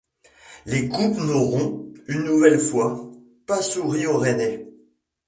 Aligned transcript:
Les 0.65 0.87
coupes 0.89 1.19
n'auront- 1.19 1.93
une 2.07 2.23
nouvelle 2.23 2.57
fois- 2.57 3.07
pas 3.45 3.61
sourit 3.61 4.07
aux 4.07 4.17
Rennais. 4.17 4.65